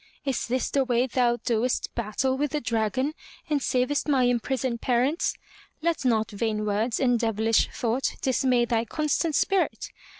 [0.25, 3.13] ''Is this the way thou doest battle with the dragon,
[3.51, 5.35] and savest my imprisoned parents?
[5.83, 9.91] Let not vain words and devilish thought dismay thy constant spirit!